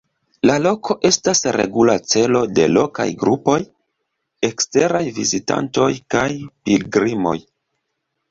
[0.49, 3.59] La loko estas regula celo de lokaj grupoj,
[4.49, 6.25] eksteraj vizitantoj kaj
[6.71, 7.37] pilgrimoj.